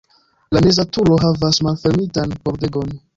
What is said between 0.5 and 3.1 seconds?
La meza turo havas malfermitan pordegon.